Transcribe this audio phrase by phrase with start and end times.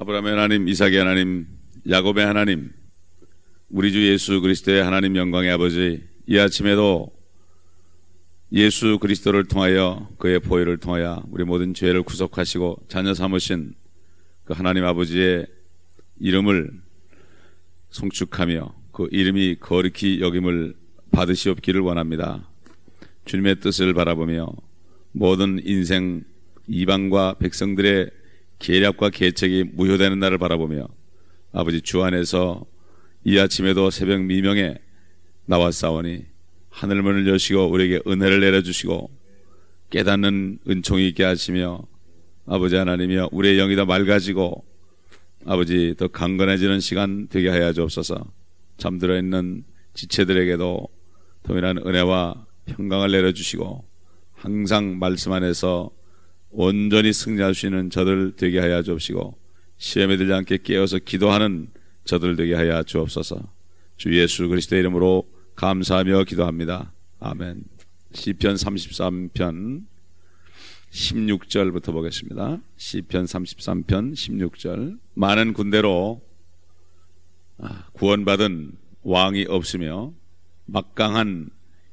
[0.00, 1.46] 아브라함의 하나님, 이삭의 하나님,
[1.86, 2.72] 야곱의 하나님,
[3.68, 7.12] 우리 주 예수 그리스도의 하나님 영광의 아버지, 이 아침에도
[8.52, 13.74] 예수 그리스도를 통하여 그의 보혈을 통하여 우리 모든 죄를 구속하시고 자녀 삼으신
[14.44, 15.46] 그 하나님 아버지의
[16.18, 16.70] 이름을
[17.90, 20.76] 송축하며 그 이름이 거룩히 여김을
[21.10, 22.48] 받으시옵기를 원합니다.
[23.26, 24.50] 주님의 뜻을 바라보며
[25.12, 26.24] 모든 인생
[26.68, 28.19] 이방과 백성들의
[28.60, 30.86] 계략과 계책이 무효되는 날을 바라보며
[31.52, 32.64] 아버지 주 안에서
[33.24, 34.76] 이 아침에도 새벽 미명에
[35.46, 36.26] 나왔사오니
[36.70, 39.10] 하늘문을 여시고 우리에게 은혜를 내려주시고
[39.90, 41.82] 깨닫는 은총이 있게 하시며
[42.46, 44.64] 아버지 하나님이여 우리의 영이 더 맑아지고
[45.46, 48.24] 아버지 더 강건해지는 시간 되게 하여 주옵소서.
[48.76, 50.86] 잠들어 있는 지체들에게도
[51.42, 53.84] 동일한 은혜와 평강을 내려주시고
[54.34, 55.90] 항상 말씀 안에서
[56.50, 59.38] 온전히 승리할 수 있는 저들 되게 하여 주옵시고
[59.78, 61.68] 시험에 들지 않게 깨어서 기도하는
[62.04, 63.40] 저들 되게 하여 주옵소서
[63.96, 66.90] 주 예수 그리스도의 이름으로 감사하며 기도합니다.
[67.18, 67.64] 아멘.
[68.12, 69.84] 시편 33편
[70.90, 72.60] 16절부터 보겠습니다.
[72.78, 74.98] 시편 33편 16절.
[75.14, 76.22] 많은 군대로
[77.58, 80.14] 아, 구원받은 왕이 없으며
[80.64, 81.50] 막강한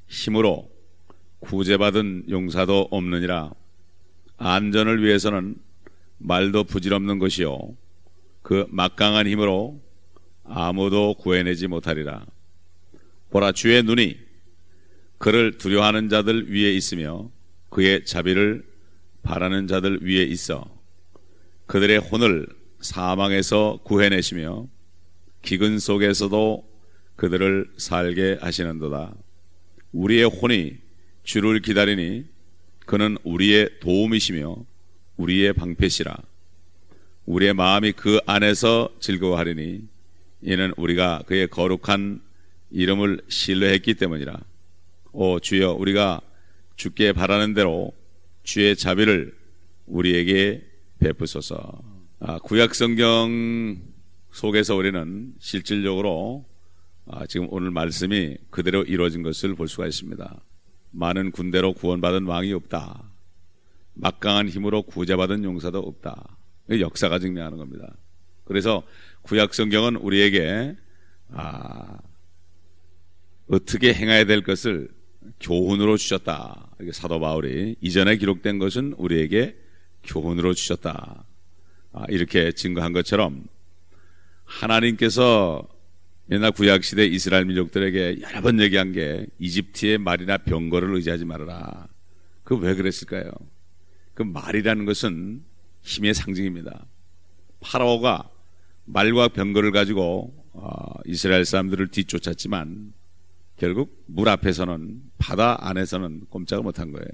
[0.07, 0.71] 힘으로
[1.39, 3.51] 구제받은 용사도 없느니라.
[4.37, 5.55] 안전을 위해서는
[6.19, 7.75] 말도 부질없는 것이요.
[8.41, 9.81] 그 막강한 힘으로
[10.43, 12.25] 아무도 구해내지 못하리라.
[13.29, 14.17] 보라 주의 눈이
[15.17, 17.29] 그를 두려워하는 자들 위에 있으며
[17.69, 18.65] 그의 자비를
[19.23, 20.65] 바라는 자들 위에 있어
[21.65, 22.47] 그들의 혼을
[22.79, 24.67] 사망에서 구해내시며
[25.41, 26.67] 기근 속에서도
[27.15, 29.13] 그들을 살게 하시는도다.
[29.91, 30.77] 우리의 혼이
[31.23, 32.25] 주를 기다리니
[32.87, 34.55] 그는 우리의 도움이시며
[35.17, 36.17] 우리의 방패시라.
[37.25, 39.81] 우리의 마음이 그 안에서 즐거워하리니
[40.41, 42.21] 이는 우리가 그의 거룩한
[42.71, 44.39] 이름을 신뢰했기 때문이라.
[45.11, 46.21] 오 주여 우리가
[46.77, 47.91] 주께 바라는 대로
[48.43, 49.35] 주의 자비를
[49.85, 50.63] 우리에게
[50.99, 51.83] 베푸소서.
[52.21, 53.81] 아, 구약 성경
[54.31, 56.45] 속에서 우리는 실질적으로
[57.05, 60.41] 아, 지금 오늘 말씀이 그대로 이루어진 것을 볼 수가 있습니다.
[60.91, 63.03] 많은 군대로 구원받은 왕이 없다.
[63.93, 66.37] 막강한 힘으로 구제받은 용사도 없다.
[66.69, 67.95] 역사가 증명하는 겁니다.
[68.43, 68.83] 그래서
[69.23, 70.75] 구약 성경은 우리에게
[71.29, 71.97] 아,
[73.49, 74.89] 어떻게 행해야 될 것을
[75.39, 76.69] 교훈으로 주셨다.
[76.81, 79.57] 이게 사도 바울이 이전에 기록된 것은 우리에게
[80.03, 81.25] 교훈으로 주셨다.
[81.93, 83.45] 아, 이렇게 증거한 것처럼
[84.45, 85.67] 하나님께서
[86.29, 91.87] 옛날 구약 시대 이스라엘 민족들에게 여러 번 얘기한 게 이집트의 말이나 병거를 의지하지 말아라.
[92.43, 93.31] 그 왜 그랬을까요?
[94.13, 95.43] 그 말이라는 것은
[95.81, 96.85] 힘의 상징입니다.
[97.61, 98.29] 파라오가
[98.85, 100.71] 말과 병거를 가지고 어,
[101.05, 102.93] 이스라엘 사람들을 뒤쫓았지만
[103.57, 107.07] 결국 물 앞에서는 바다 안에서는 꼼짝을 못한 거예요.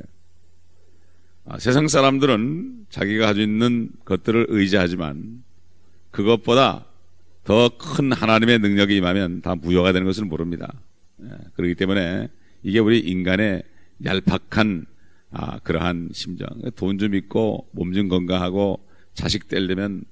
[1.45, 5.43] 아, 세상 사람들은 자기가 가지고 있는 것들을 의지하지만
[6.11, 6.85] 그것보다
[7.43, 10.73] 더 큰 하나님의 능력이 임하면 다 무효가 되는 것을 모릅니다.
[11.23, 12.29] 예, 그렇기 때문에
[12.63, 13.63] 이게 우리 인간의
[14.05, 14.85] 얄팍한
[15.31, 16.47] 아, 그러한 심정.
[16.75, 18.79] 돈 좀 있고 몸 좀 건강하고
[19.13, 20.03] 자식 떼려면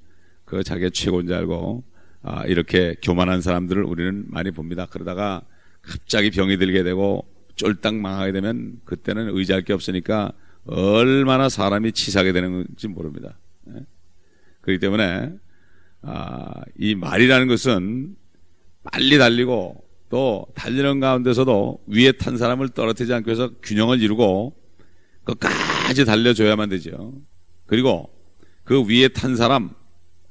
[0.46, 1.84] 그 자기가 최고인 줄 알고
[2.24, 4.86] 아, 이렇게 교만한 사람들을 우리는 많이 봅니다.
[4.88, 5.42] 그러다가
[5.82, 7.26] 갑자기 병이 들게 되고
[7.56, 10.34] 쫄딱 망하게 되면 그때는 의지할 게 없으니까
[10.66, 13.38] 얼마나 사람이 치사하게 되는 건지 모릅니다.
[13.70, 13.86] 예?
[14.62, 15.34] 그렇기 때문에
[16.04, 18.16] 아, 이 말이라는 것은
[18.92, 24.56] 빨리 달리고 또 달리는 가운데서도 위에 탄 사람을 떨어뜨리지 않기 위해서 균형을 이루고
[25.24, 27.14] 끝까지 달려줘야만 되죠.
[27.66, 28.10] 그리고
[28.64, 29.70] 그 위에 탄 사람,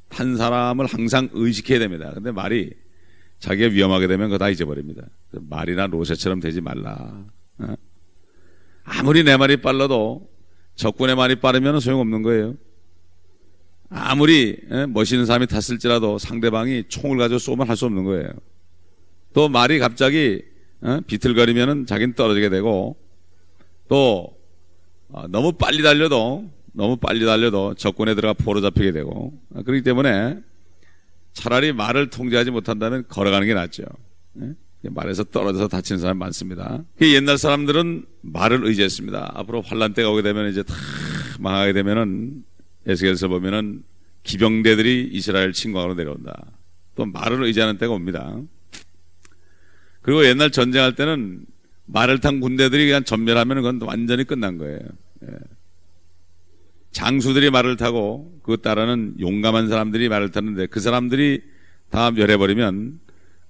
[0.09, 2.11] 탄 사람을 항상 의식해야 됩니다.
[2.13, 2.73] 근데 말이
[3.39, 5.03] 자기가 위험하게 되면 그거 다 잊어버립니다.
[5.33, 7.25] 말이나 로세처럼 되지 말라.
[7.59, 7.75] 어?
[8.85, 10.29] 아무리 내 말이 빨라도
[10.75, 12.55] 적군의 말이 빠르면 소용없는 거예요.
[13.91, 18.29] 아무리 예, 멋있는 사람이 탔을지라도 상대방이 총을 가지고 쏘면 할 수 없는 거예요.
[19.35, 20.43] 또 말이 갑자기
[20.81, 22.97] 어, 비틀거리면 자기는 떨어지게 되고
[23.89, 24.33] 또
[25.09, 29.33] 어, 너무 빨리 달려도 너무 빨리 달려도 적군에 들어가 포로 잡히게 되고
[29.65, 30.39] 그렇기 때문에
[31.33, 33.83] 차라리 말을 통제하지 못한다면 걸어가는 게 낫죠.
[34.41, 34.53] 예?
[34.85, 36.83] 말에서 떨어져서 다치는 사람 많습니다.
[36.97, 39.33] 그 옛날 사람들은 말을 의지했습니다.
[39.35, 40.75] 앞으로 환란 때가 오게 되면 이제 다
[41.39, 42.45] 망하게 되면은
[42.87, 43.83] 에스겔서 보면은
[44.23, 46.47] 기병대들이 이스라엘 침공하러 내려온다.
[46.95, 48.37] 또 말을 의지하는 때가 옵니다.
[50.03, 51.45] 그리고 옛날 전쟁할 때는
[51.87, 54.81] 말을 탄 군대들이 그냥 전멸하면 그건 완전히 끝난 거예요.
[55.25, 55.29] 예.
[56.93, 61.43] 장수들이 말을 타고 그 따르는 용감한 사람들이 말을 타는데 그 사람들이
[61.91, 63.01] 다 멸해버리면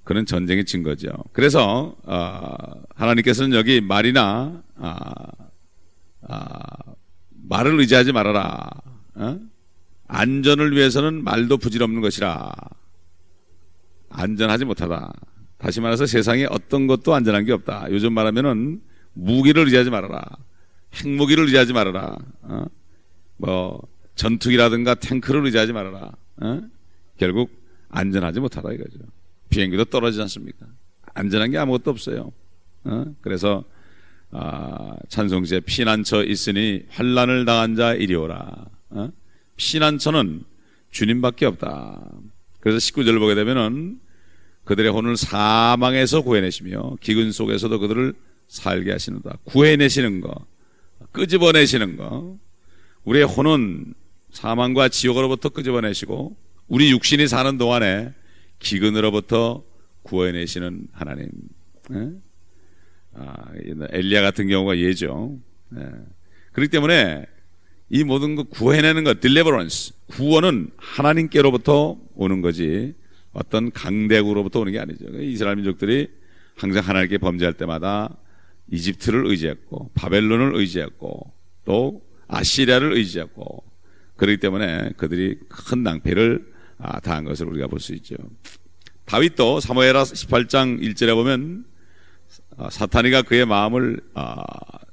[0.04, 1.08] 그는 전쟁이 진 거죠.
[1.32, 2.56] 그래서 어,
[2.94, 5.26] 하나님께서는 여기 말이나 아,
[6.22, 6.60] 아,
[7.48, 8.68] 말을 의지하지 말아라.
[9.20, 9.38] 어?
[10.08, 12.52] 안전을 위해서는 말도 부질없는 것이라.
[14.08, 15.12] 안전하지 못하다.
[15.58, 17.86] 다시 말해서 세상에 어떤 것도 안전한 게 없다.
[17.90, 18.80] 요즘 말하면은
[19.12, 20.22] 무기를 의지하지 말아라.
[20.94, 22.16] 핵무기를 의지하지 말아라.
[22.42, 22.64] 어?
[23.36, 23.80] 뭐
[24.16, 26.12] 전투기라든가 탱크를 의지하지 말아라.
[26.38, 26.62] 어?
[27.18, 27.50] 결국
[27.90, 28.98] 안전하지 못하다 이거죠.
[29.50, 30.66] 비행기도 떨어지지 않습니까?
[31.12, 32.32] 안전한 게 아무것도 없어요.
[32.84, 33.04] 어?
[33.20, 33.64] 그래서
[34.32, 38.79] 아, 찬송시에 피난처 있으니 환란을 당한 자 이리오라.
[38.90, 39.10] 어?
[39.56, 40.44] 피난처는
[40.90, 42.00] 주님밖에 없다.
[42.60, 44.00] 그래서 19절을 보게 되면은
[44.64, 48.14] 그들의 혼을 사망에서 구해내시며 기근 속에서도 그들을
[48.48, 49.38] 살게 하시는다.
[49.44, 50.46] 구해내시는 거,
[51.12, 52.36] 끄집어내시는 거.
[53.04, 53.94] 우리의 혼은
[54.32, 56.36] 사망과 지옥으로부터 끄집어내시고
[56.68, 58.12] 우리 육신이 사는 동안에
[58.58, 59.64] 기근으로부터
[60.02, 61.28] 구해내시는 하나님.
[61.92, 62.10] 예?
[63.14, 63.34] 아,
[63.90, 65.38] 엘리야 같은 경우가 예죠.
[65.76, 65.88] 예.
[66.52, 67.26] 그렇기 때문에
[67.90, 72.94] 이 모든 거 구해내는 것, deliverance, 구원은 하나님께로부터 오는 거지
[73.32, 75.06] 어떤 강대국으로부터 오는 게 아니죠.
[75.20, 76.08] 이스라엘 민족들이
[76.56, 78.16] 항상 하나님께 범죄할 때마다
[78.70, 81.32] 이집트를 의지했고 바벨론을 의지했고
[81.64, 83.64] 또 아시리아를 의지했고
[84.16, 86.46] 그렇기 때문에 그들이 큰 낭패를
[86.78, 88.14] 아, 당한 것을 우리가 볼 수 있죠.
[89.04, 91.64] 다윗도 사모에라 18장 1절에 보면
[92.56, 94.42] 아, 사탄이가 그의 마음을 아,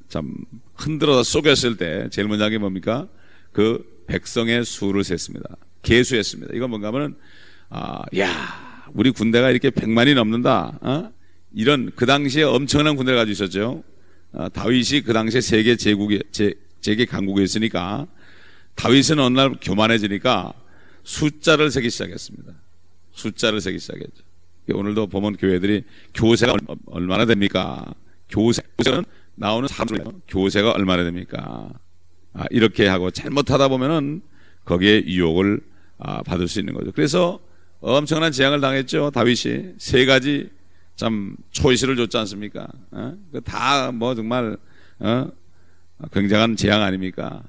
[0.09, 0.33] 참
[0.75, 3.07] 흔들어서 속였을 때 제일 먼저 한 게 뭡니까?
[3.51, 5.57] 그 백성의 수를 셌습니다.
[5.81, 6.53] 개수했습니다.
[6.55, 7.15] 이건 뭔가 하면
[7.69, 10.79] 아, 야, 우리 군대가 이렇게 100만이 넘는다.
[10.81, 11.11] 어?
[11.53, 13.83] 이런 그 당시에 엄청난 군대를 가지고 있었죠.
[14.33, 18.07] 어, 다윗이 그 당시에 세계 제국에 제, 세계 강국에 있으니까
[18.75, 20.53] 다윗은 어느 날 교만해지니까
[21.03, 22.53] 숫자를 세기 시작했습니다.
[23.13, 24.23] 숫자를 세기 시작했죠.
[24.73, 25.83] 오늘도 보면 교회들이
[26.13, 26.53] 교세가
[26.87, 27.93] 얼마나 됩니까?
[28.29, 29.03] 교세, 교세는
[29.37, 31.69] 나오는 사람들 교세가 얼마나 됩니까?
[32.33, 34.21] 아, 이렇게 하고 잘못하다 보면은
[34.65, 35.61] 거기에 유혹을
[35.99, 36.91] 아, 받을 수 있는 거죠.
[36.91, 37.39] 그래서
[37.79, 39.11] 엄청난 재앙을 당했죠.
[39.11, 40.49] 다윗이 세 가지
[40.95, 42.67] 참 초이스를 줬지 않습니까?
[42.91, 43.13] 어?
[43.31, 44.57] 그 다뭐 정말
[44.99, 45.31] 어?
[46.11, 47.43] 굉장한 재앙 아닙니까?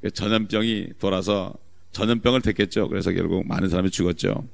[0.00, 1.54] 그 전염병이 돌아서
[1.92, 2.88] 전염병을 택했죠.
[2.88, 4.44] 그래서 결국 많은 사람이 죽었죠.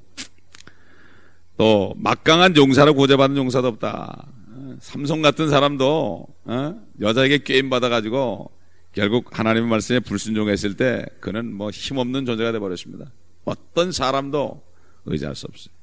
[1.57, 4.27] 또 막강한 용사로 고제받은 용사도 없다.
[4.75, 4.79] 어?
[4.79, 6.81] 삼성 같은 사람도 어?
[7.01, 8.51] 여자에게 게임 받아가지고
[8.93, 13.11] 결국 하나님의 말씀에 불순종했을 때 그는 뭐 힘없는 존재가 되어버렸습니다.
[13.43, 14.63] 어떤 사람도
[15.05, 15.73] 의지할 수 없어요.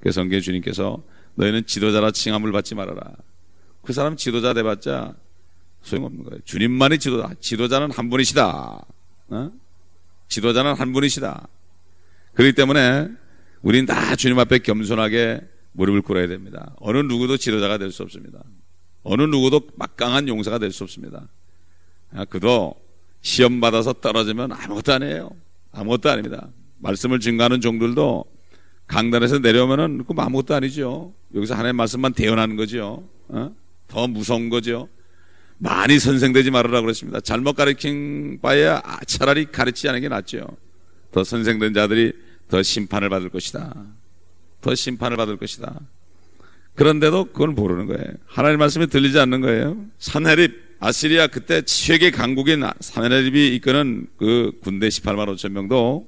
[0.00, 1.02] 그래서 성경 주님께서
[1.34, 3.00] 너희는 지도자라 칭함을 받지 말아라.
[3.82, 5.14] 그 사람 지도자 돼봤자
[5.82, 6.40] 소용없는 거예요.
[6.44, 7.34] 주님만이 지도자.
[7.40, 8.84] 지도자는 한 분이시다.
[9.30, 9.52] 어?
[10.28, 11.48] 지도자는 한 분이시다.
[12.34, 13.08] 그렇기 때문에
[13.62, 15.40] 우린 다 주님 앞에 겸손하게
[15.78, 16.74] 무릎을 꿇어야 됩니다.
[16.80, 18.42] 어느 누구도 지도자가 될 수 없습니다.
[19.04, 21.28] 어느 누구도 막강한 용사가 될 수 없습니다.
[22.12, 22.74] 아, 그도
[23.22, 25.30] 시험 받아서 떨어지면 아무것도 아니에요.
[25.72, 26.48] 아무것도 아닙니다.
[26.78, 28.24] 말씀을 증거하는 종들도
[28.88, 31.14] 강단에서 내려오면은 그 아무것도 아니죠.
[31.34, 33.08] 여기서 하나님의 말씀만 대연하는 거죠.
[33.28, 33.54] 어?
[33.86, 34.88] 더 무서운 거죠.
[35.58, 37.20] 많이 선생되지 말으라 그랬습니다.
[37.20, 40.46] 잘못 가르친 바에 차라리 가르치지 않은 게 낫죠.
[41.12, 42.12] 더 선생된 자들이
[42.48, 43.74] 더 심판을 받을 것이다.
[44.60, 45.80] 더 심판을 받을 것이다.
[46.74, 48.04] 그런데도 그건 모르는 거예요.
[48.26, 49.84] 하나님 말씀이 들리지 않는 거예요.
[49.98, 56.06] 산헤립 아시리아 그때 최대 강국인 사메나립이 이끄는 그 군대 18만 5천 명도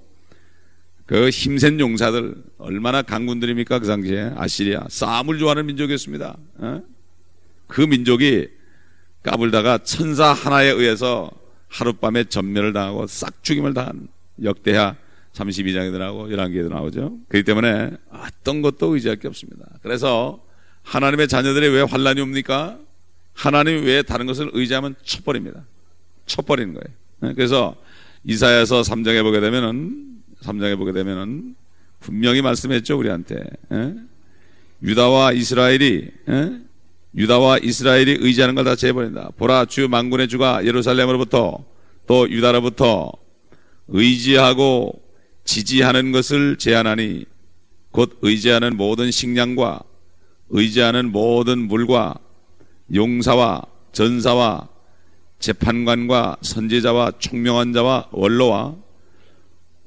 [1.07, 6.37] 그 힘센 용사들 얼마나 강군들입니까 그 당시에 아시리아 싸움을 좋아하는 민족이었습니다.
[6.59, 6.83] 어?
[7.67, 8.49] 그 민족이
[9.25, 11.31] 까불다가 천사 하나에 의해서
[11.67, 14.07] 하룻밤에 전멸을 당하고 싹 죽임을 당한
[14.45, 14.95] 역대하
[15.33, 17.19] 32장에도 나오고 11개에도 나오죠.
[17.29, 19.67] 그렇기 때문에 어떤 것도 의지할 게 없습니다.
[19.83, 20.41] 그래서
[20.83, 22.79] 하나님의 자녀들이 왜 환란이 옵니까?
[23.35, 25.65] 하나님 외에 다른 것을 의지하면 쳐버립니다.
[26.27, 26.87] 쳐버리는 거예요.
[27.21, 27.77] 네, 그래서
[28.25, 31.55] 이사야서 3장에 보게 되면은 3장에 보게 되면은
[32.01, 33.95] 분명히 말씀했죠 우리한테 예?
[34.83, 36.61] 유다와 이스라엘이 예?
[37.15, 39.33] 유다와 이스라엘이 의지하는 걸 다 제버린다.
[39.37, 41.65] 보라 주 만군의 주가 예루살렘으로부터
[42.07, 43.13] 또 유다로부터
[43.89, 45.03] 의지하고
[45.51, 47.25] 지지하는 것을 제한하니
[47.91, 49.81] 곧 의지하는 모든 식량과
[50.51, 52.15] 의지하는 모든 물과
[52.95, 54.69] 용사와 전사와
[55.41, 58.77] 재판관과 선지자와 총명한 자와 원로와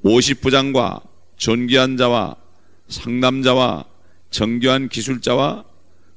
[0.02, 1.00] 오십부장과
[1.38, 2.36] 존귀한 자와
[2.88, 3.86] 상남자와
[4.28, 5.64] 정교한 기술자와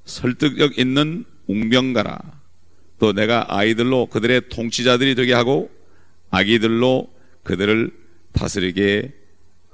[0.03, 2.19] 설득력 있는 웅병가라.
[2.99, 5.71] 또 내가 아이들로 그들의 통치자들이 되게 하고
[6.31, 7.09] 아기들로
[7.43, 7.93] 그들을
[8.33, 9.16] 다스리게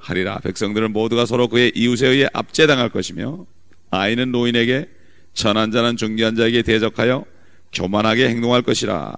[0.04, 0.40] 하리라.
[0.40, 3.46] 백성들은 모두가 서로 그의 이웃에 의해 압제당할 것이며
[3.90, 4.90] 아이는 노인에게
[5.34, 7.26] 천한 자는 중기한 자에게 대적하여
[7.72, 9.16] 교만하게 행동할 것이라.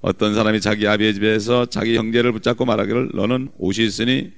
[0.00, 4.32] 어떤 사람이 자기 아비의 집에서 자기 형제를 붙잡고 말하기를 너는 옷이 있으니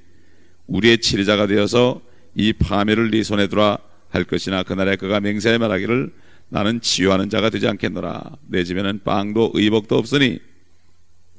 [0.67, 2.01] 우리의 치리자가 되어서
[2.35, 3.79] 이 파멸을 네 손에 두라
[4.11, 6.13] 할 것이나 그날에 그가 맹세해 말하기를
[6.49, 10.39] 나는 치유하는 자가 되지 않겠노라 내 집에는 빵도 의복도 없으니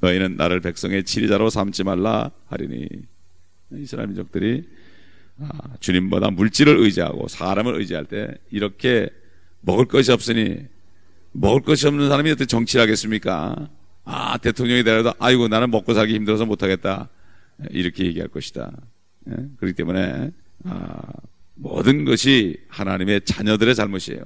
[0.00, 2.86] 너희는 나를 백성의 치리자로 삼지 말라 하리니
[3.72, 4.64] 이스라엘 민족들이
[5.38, 5.48] 아,
[5.80, 9.08] 주님보다 물질을 의지하고 사람을 의지할 때 이렇게
[9.60, 10.66] 먹을 것이 없으니
[11.32, 13.68] 먹을 것이 없는 사람이 어떻게 정치를 하겠습니까?
[14.04, 17.08] 아 대통령이 되라도 아이고 나는 먹고 살기 힘들어서 못하겠다
[17.70, 18.72] 이렇게 얘기할 것이다.
[19.28, 19.34] 예?
[19.58, 20.30] 그렇기 때문에
[20.64, 21.00] 아,
[21.54, 24.24] 모든 것이 하나님의 자녀들의 잘못이에요.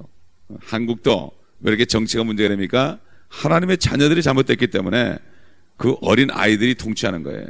[0.59, 2.99] 한국도 왜 이렇게 정치가 문제가 됩니까?
[3.29, 5.17] 하나님의 자녀들이 잘못됐기 때문에
[5.77, 7.47] 그 어린 아이들이 통치하는 거예요.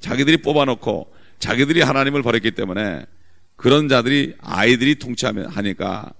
[0.00, 3.06] 자기들이 뽑아놓고 자기들이 하나님을 버렸기 때문에
[3.56, 6.12] 그런 자들이 아이들이 통치하면 하니까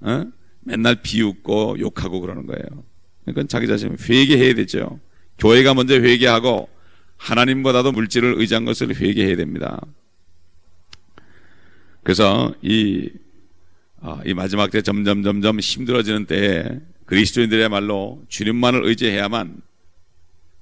[0.00, 0.24] 어?
[0.60, 2.84] 맨날 비웃고 욕하고 그러는 거예요.
[3.24, 5.00] 그러니까 자기 자신 회개해야 되죠.
[5.38, 6.68] 교회가 먼저 회개하고
[7.16, 9.80] 하나님보다도 물질을 의지한 것을 회개해야 됩니다.
[12.02, 13.10] 그래서 이,
[14.00, 19.60] 아, 이 마지막 때 점점 점점 힘들어지는 때에 그리스도인들의 말로 주님만을 의지해야만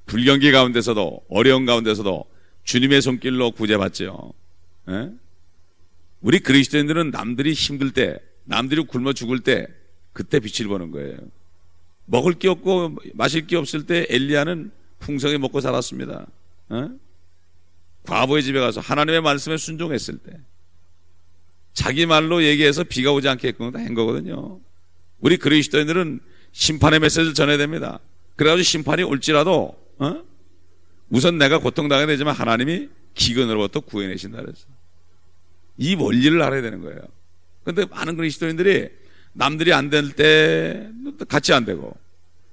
[0.06, 2.24] 불경기 가운데서도 어려운 가운데서도
[2.64, 4.32] 주님의 손길로 구제받죠.
[4.88, 5.10] 예?
[6.20, 9.66] 우리 그리스도인들은 남들이 힘들 때, 남들이 굶어 죽을 때
[10.12, 11.16] 그때 빛을 보는 거예요.
[12.06, 16.26] 먹을 게 없고 마실 게 없을 때 엘리야는 풍성히 먹고 살았습니다.
[16.70, 16.90] 어?
[18.04, 20.32] 과부의 집에 가서 하나님의 말씀에 순종했을 때
[21.72, 24.60] 자기 말로 얘기해서 비가 오지 않게끔 한 거거든요.
[25.20, 26.20] 우리 그리스도인들은
[26.52, 28.00] 심판의 메시지를 전해야 됩니다.
[28.36, 30.24] 그래가지고 심판이 올지라도 어?
[31.10, 34.66] 우선 내가 고통당해야 되지만 하나님이 기근으로부터 구해내신다 그랬어.
[35.76, 37.00] 이 원리를 알아야 되는 거예요.
[37.64, 38.88] 근데 많은 그리스도인들이
[39.32, 40.88] 남들이 안 될 때
[41.28, 41.96] 같이 안 되고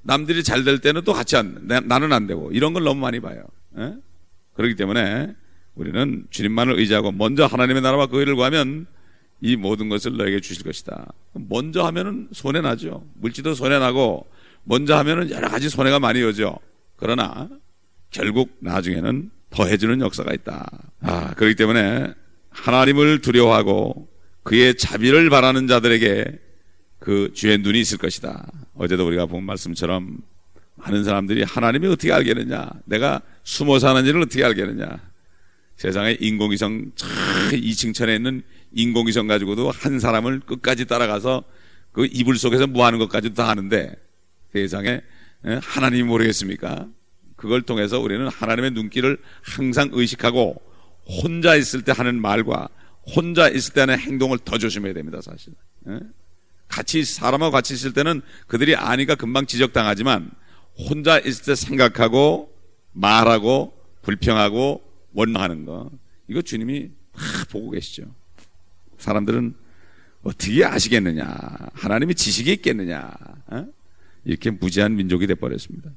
[0.04, 3.44] 남들이 잘 될 때는 또 같이 안 나는 안 되고 이런 걸 너무 많이 봐요.
[3.78, 3.94] 에?
[4.54, 5.36] 그렇기 때문에
[5.76, 8.88] 우리는 주님만을 의지하고 먼저 하나님의 나라와 그 일을 구하면
[9.42, 11.14] 이 모든 것을 너에게 주실 것이다.
[11.34, 13.06] 먼저 하면은 손해 나죠.
[13.16, 14.26] 물질도 손해 나고
[14.64, 16.58] 먼저 하면은 여러 가지 손해가 많이 오죠.
[16.96, 17.48] 그러나
[18.18, 20.66] 결국 나중에는 더해주는 역사가 있다.
[21.02, 22.12] 아, 그렇기 때문에
[22.50, 24.10] 하나님을 두려워하고
[24.42, 26.40] 그의 자비를 바라는 자들에게
[26.98, 28.52] 그 주의 눈이 있을 것이다.
[28.74, 30.18] 어제도 우리가 본 말씀처럼
[30.78, 32.72] 많은 사람들이 하나님이 어떻게 알겠느냐?
[32.86, 35.00] 내가 숨어 사는 일을 어떻게 알겠느냐?
[35.76, 37.06] 세상에 인공위성 저
[37.52, 41.44] 2층천에 있는 인공위성 가지고도 한 사람을 끝까지 따라가서
[41.92, 43.94] 그 이불 속에서 뭐 하는 것까지도 다 아는데
[44.54, 45.02] 세상에
[45.62, 46.88] 하나님이 모르겠습니까?
[47.38, 50.62] 그걸 통해서 우리는 하나님의 눈길을 항상 의식하고
[51.06, 52.68] 혼자 있을 때 하는 말과
[53.16, 55.54] 혼자 있을 때 하는 행동을 더 조심해야 됩니다, 사실.
[56.68, 60.30] 같이, 사람하고 같이 있을 때는 그들이 아니까 금방 지적당하지만
[60.90, 62.54] 혼자 있을 때 생각하고
[62.92, 65.90] 말하고 불평하고 원망하는 거.
[66.28, 68.04] 이거 주님이 다 보고 계시죠.
[68.98, 69.56] 사람들은
[70.24, 71.26] 어떻게 아시겠느냐?
[71.74, 73.12] 하나님이 지식이 있겠느냐?
[73.48, 73.68] 어?
[74.26, 75.92] 이렇게 무지한 민족이 돼 버렸습니다.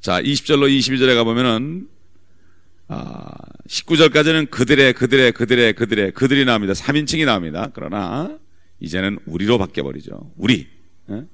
[0.00, 1.88] 자, 20절로 22절에 가보면은,
[2.86, 3.32] 아,
[3.66, 6.72] 19절까지는 그들의, 그들의, 그들의, 그들의, 그들이 나옵니다.
[6.72, 7.70] 3인칭이 나옵니다.
[7.74, 8.38] 그러나,
[8.80, 10.32] 이제는 우리로 바뀌어버리죠.
[10.36, 10.68] 우리.
[11.08, 11.26] 어?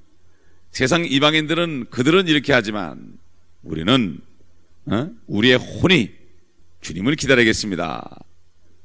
[0.70, 3.18] 세상 이방인들은 그들은 이렇게 하지만,
[3.62, 4.18] 우리는,
[4.86, 5.10] 어?
[5.26, 6.10] 우리의 혼이
[6.80, 8.18] 주님을 기다리겠습니다.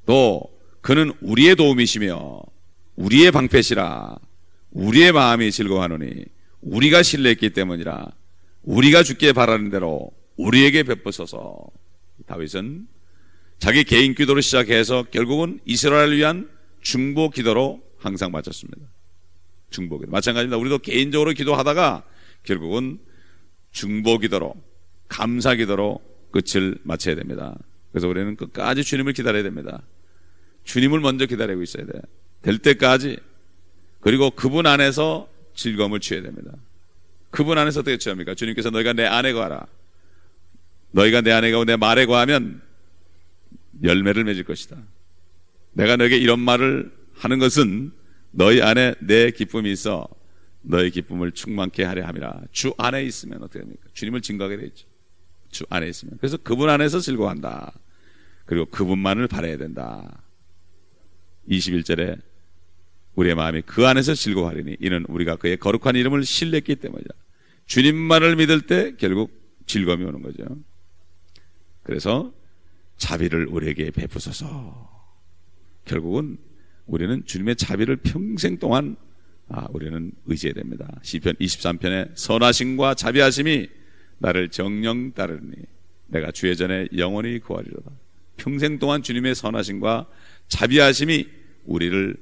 [0.05, 0.43] 또,
[0.81, 2.41] 그는 우리의 도움이시며,
[2.97, 4.17] 우리의 방패시라,
[4.71, 6.25] 우리의 마음이 즐거워하노니,
[6.61, 8.11] 우리가 신뢰했기 때문이라,
[8.63, 11.57] 우리가 죽게 바라는 대로 우리에게 베푸소서.
[12.27, 12.87] 다윗은
[13.59, 16.49] 자기 개인 기도를 시작해서 결국은 이스라엘을 위한
[16.81, 18.87] 중보 기도로 항상 마쳤습니다.
[19.69, 20.11] 중보 기도.
[20.11, 20.57] 마찬가지입니다.
[20.57, 22.05] 우리도 개인적으로 기도하다가
[22.43, 22.99] 결국은
[23.71, 24.55] 중보 기도로,
[25.07, 26.01] 감사 기도로
[26.31, 27.57] 끝을 마쳐야 됩니다.
[27.91, 29.83] 그래서 우리는 끝까지 주님을 기다려야 됩니다.
[30.63, 31.93] 주님을 먼저 기다리고 있어야 돼.
[32.41, 33.17] 될 때까지.
[33.99, 36.51] 그리고 그분 안에서 즐거움을 취해야 됩니다.
[37.31, 38.33] 그분 안에서 어떻게 취합니까?
[38.33, 39.65] 주님께서 너희가 내 안에 거하라.
[40.91, 42.61] 너희가 내 안에 가고 내 말에 거하면
[43.83, 44.77] 열매를 맺을 것이다.
[45.73, 47.91] 내가 너에게 이런 말을 하는 것은
[48.31, 50.07] 너희 안에 내 기쁨이 있어
[50.61, 52.41] 너희 기쁨을 충만케 하려 함이라.
[52.51, 53.87] 주 안에 있으면 어떻게 됩니까?
[53.93, 54.87] 주님을 증거하게 되죠.
[55.51, 56.17] 주 안에 있으면.
[56.17, 57.73] 그래서 그분 안에서 즐거워한다.
[58.45, 60.23] 그리고 그분만을 바라야 된다.
[61.49, 62.19] 21절에
[63.15, 67.13] 우리의 마음이 그 안에서 즐거워하리니 이는 우리가 그의 거룩한 이름을 신뢰했기 때문이다.
[67.65, 69.31] 주님만을 믿을 때 결국
[69.65, 70.43] 즐거움이 오는 거죠.
[71.83, 72.33] 그래서
[72.97, 74.89] 자비를 우리에게 베푸소서.
[75.85, 76.37] 결국은
[76.85, 78.95] 우리는 주님의 자비를 평생 동안
[79.47, 80.87] 아, 우리는 의지해야 됩니다.
[81.01, 83.67] 시편 23편에 선하심과 자비하심이
[84.19, 85.55] 나를 정령 따르니
[86.07, 87.91] 내가 주의 전에 영원히 구하리로다.
[88.37, 90.07] 평생 동안 주님의 선하심과
[90.47, 91.27] 자비하심이
[91.65, 92.15] 우리를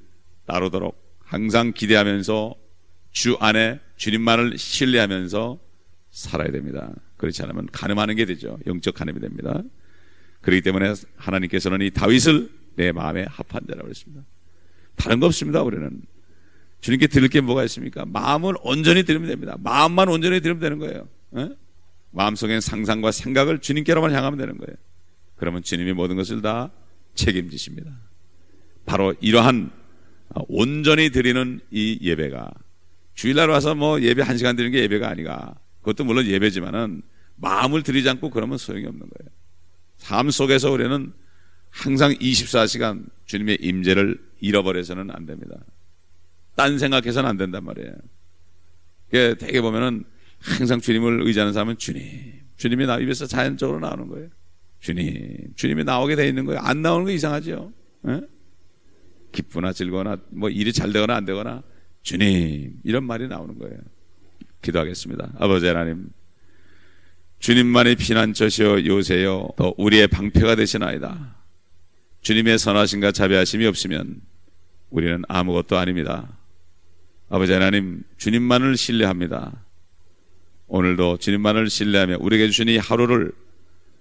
[0.47, 2.55] 따르도록 항상 기대하면서
[3.11, 5.59] 주 안에 주님만을 신뢰하면서
[6.11, 6.91] 살아야 됩니다.
[7.17, 8.57] 그렇지 않으면 가늠하는 게 되죠.
[8.65, 9.61] 영적 가늠이 됩니다.
[10.41, 14.23] 그렇기 때문에 하나님께서는 이 다윗을 내 마음에 합한 자라고 했습니다.
[14.95, 15.61] 다른 거 없습니다.
[15.61, 16.01] 우리는
[16.81, 18.05] 주님께 드릴 게 뭐가 있습니까?
[18.05, 19.57] 마음을 온전히 드리면 됩니다.
[19.59, 21.07] 마음만 온전히 드리면 되는 거예요.
[21.37, 21.49] 에?
[22.11, 24.75] 마음속에 상상과 생각을 주님께로만 향하면 되는 거예요.
[25.35, 26.71] 그러면 주님이 모든 것을 다
[27.15, 27.91] 책임지십니다.
[28.85, 29.71] 바로 이러한
[30.47, 32.51] 온전히 드리는 이 예배가
[33.15, 35.55] 주일날 와서 뭐 예배 한 시간 드리는 게 예배가 아니가.
[35.81, 37.01] 그것도 물론 예배지만은
[37.37, 39.29] 마음을 들이지 않고 그러면 소용이 없는 거예요.
[39.97, 41.11] 삶 속에서 우리는
[41.69, 45.55] 항상 24시간 주님의 임재를 잃어버려서는 안 됩니다.
[46.55, 47.93] 딴 생각해서는 안 된단 말이에요.
[49.09, 50.03] 되게 보면은
[50.39, 52.03] 항상 주님을 의지하는 사람은 주님,
[52.57, 54.29] 주님이 나 입에서 자연적으로 나오는 거예요.
[54.79, 56.59] 주님, 주님이 나오게 돼 있는 거예요.
[56.61, 57.71] 안 나오는 거 이상하죠.
[58.07, 58.21] 에?
[59.37, 61.61] 기쁘나 즐거거나 뭐 일이 잘 되거나 안 되거나
[62.01, 63.77] 주님 이런 말이 나오는 거예요.
[64.61, 65.33] 기도하겠습니다.
[65.37, 66.09] 아버지 하나님,
[67.39, 71.35] 주님만의 피난처시여 요새여 더 우리의 방패가 되시나이다.
[72.21, 74.21] 주님의 선하심과 자비하심이 없으면
[74.89, 76.27] 우리는 아무것도 아닙니다.
[77.29, 79.63] 아버지 하나님, 주님만을 신뢰합니다.
[80.67, 83.31] 오늘도 주님만을 신뢰하며 우리에게 주신 이 하루를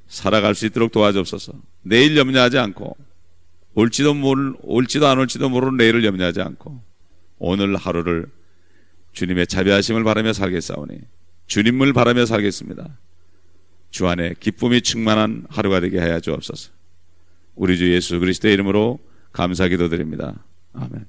[0.09, 1.53] 살아갈 수 있도록 도와주옵소서.
[1.83, 2.97] 내일 염려하지 않고
[3.77, 6.83] 올지도 모를 올지도 안 올지도 모르는 내일을 염려하지 않고
[7.39, 8.27] 오늘 하루를
[9.13, 10.99] 주님의 자비하심을 바라며 살겠사오니
[11.47, 12.99] 주님을 바라며 살겠습니다.
[13.91, 16.73] 주 안에 기쁨이 충만한 하루가 되게 하여 주옵소서.
[17.55, 18.99] 우리 주 예수 그리스도의 이름으로
[19.33, 20.43] 감사 기도 드립니다.
[20.73, 21.07] 아멘.